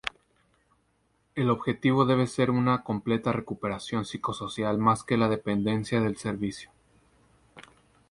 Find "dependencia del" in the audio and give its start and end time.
5.29-6.17